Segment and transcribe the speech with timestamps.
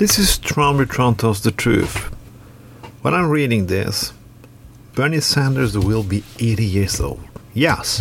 [0.00, 2.10] This is Tron tells the truth.
[3.02, 4.14] When I'm reading this,
[4.94, 7.20] Bernie Sanders will be 80 years old.
[7.52, 8.00] Yes,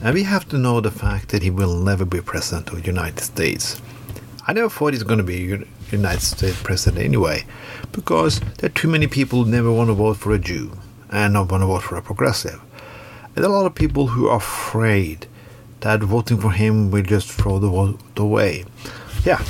[0.00, 2.86] and we have to know the fact that he will never be president of the
[2.86, 3.82] United States.
[4.46, 7.44] I never thought he's going to be a United States president anyway,
[7.90, 10.78] because there are too many people who never want to vote for a Jew
[11.10, 12.60] and not want to vote for a progressive.
[13.34, 15.26] And there are a lot of people who are afraid
[15.80, 18.66] that voting for him will just throw the vote away.
[19.24, 19.44] Yeah,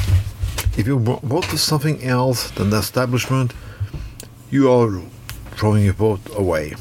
[0.77, 3.53] if you vote for something else than the establishment,
[4.51, 5.03] you are
[5.53, 6.75] throwing your vote away.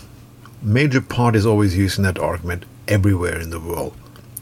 [0.62, 3.95] Major parties always using that argument everywhere in the world.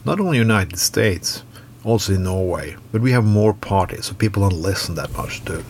[0.04, 1.42] Not only United States,
[1.84, 2.76] also in Norway.
[2.92, 5.64] But we have more parties, so people don't listen that much to it.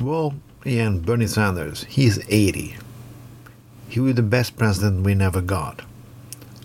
[0.00, 2.76] Well, again, Bernie Sanders, he's 80.
[3.88, 5.82] He was the best president we never got.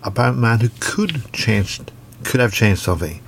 [0.04, 1.81] A man who could change,
[2.23, 3.21] could have changed something.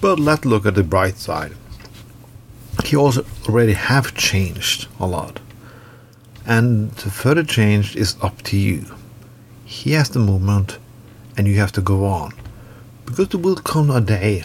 [0.00, 1.52] But let's look at the bright side.
[2.84, 5.40] He also already have changed a lot.
[6.44, 8.84] And the further change is up to you.
[9.64, 10.78] He has the movement,
[11.36, 12.32] and you have to go on.
[13.04, 14.44] Because there will come a day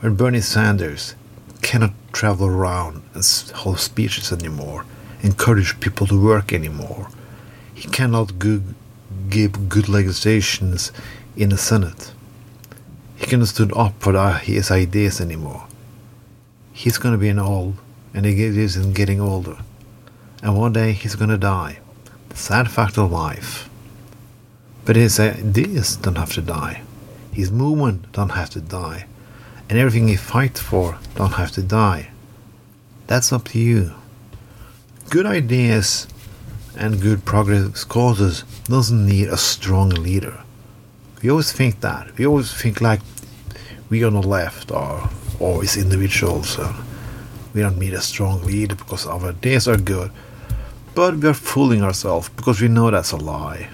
[0.00, 1.14] when Bernie Sanders
[1.62, 4.84] cannot travel around and hold speeches anymore,
[5.22, 7.08] encourage people to work anymore.
[7.74, 8.60] He cannot go,
[9.30, 10.92] give good legislations
[11.36, 12.12] in the Senate.
[13.24, 15.66] He cannot stand up for his ideas anymore.
[16.74, 17.76] He's going to be an old,
[18.12, 19.56] and he is getting older.
[20.42, 21.78] And one day he's going to die.
[22.28, 23.70] The sad fact of life.
[24.84, 26.82] But his ideas don't have to die.
[27.32, 29.06] His movement don't have to die.
[29.70, 32.10] And everything he fights for don't have to die.
[33.06, 33.94] That's up to you.
[35.08, 36.06] Good ideas
[36.76, 40.44] and good progress causes doesn't need a strong leader.
[41.22, 42.18] We always think that.
[42.18, 43.00] We always think like
[43.90, 46.58] we on the left are always individuals.
[47.52, 50.10] We don't need a strong leader because our days are good.
[50.94, 53.68] But we are fooling ourselves because we know that's a lie.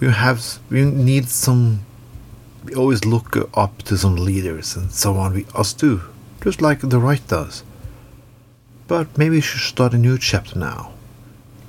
[0.00, 1.84] We have we need some
[2.64, 5.34] we always look up to some leaders and so on.
[5.34, 6.02] We us do,
[6.42, 7.64] just like the right does.
[8.86, 10.92] But maybe we should start a new chapter now.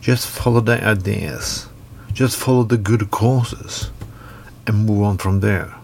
[0.02, 1.68] Just follow the ideas,
[2.12, 3.90] just follow the good causes,
[4.68, 5.76] and move on from there.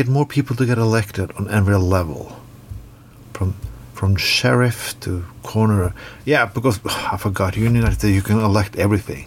[0.00, 2.34] Get more people to get elected on every level,
[3.34, 3.54] from
[3.92, 5.92] from sheriff to corner.
[6.24, 7.54] Yeah, because I forgot.
[7.54, 9.26] You United States, you can elect everything.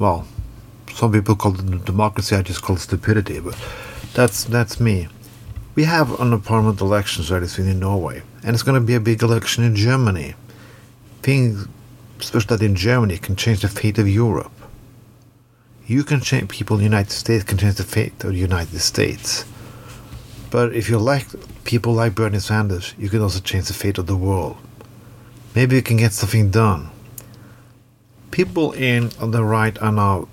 [0.00, 0.26] Well,
[0.92, 2.34] some people call it democracy.
[2.34, 3.38] I just call it stupidity.
[3.38, 3.56] But
[4.14, 5.06] that's that's me.
[5.76, 9.00] We have an parliament elections very soon in Norway, and it's going to be a
[9.10, 10.34] big election in Germany.
[11.22, 11.68] Things,
[12.18, 14.50] especially that in Germany, can change the fate of Europe.
[15.86, 18.80] You can change people in the United States can change the fate of the United
[18.80, 19.44] States.
[20.52, 21.28] But if you like
[21.64, 24.58] people like Bernie Sanders, you can also change the fate of the world.
[25.54, 26.90] Maybe you can get something done.
[28.30, 30.28] People in on the right are now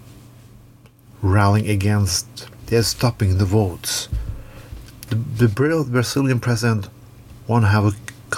[1.21, 2.49] rallying against.
[2.65, 4.09] They're stopping the votes.
[5.07, 5.47] The, the
[5.89, 6.89] Brazilian president
[7.47, 7.93] want to have a,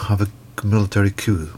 [0.05, 0.27] have a
[0.63, 1.49] military coup.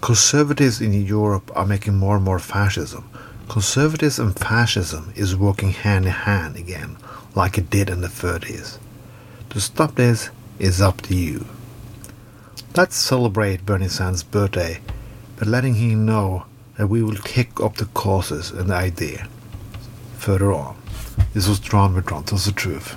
[0.00, 3.10] Conservatives in Europe are making more and more fascism.
[3.48, 6.96] Conservatives and fascism is working hand in hand again,
[7.34, 8.78] like it did in the 30s.
[9.50, 11.46] To stop this is up to you.
[12.76, 14.80] Let's celebrate Bernie Sanders' birthday
[15.38, 16.44] by letting him know
[16.76, 19.28] that we will kick up the causes and the idea
[20.16, 20.76] further on.
[21.34, 22.96] This was drawn with Tron tells the truth.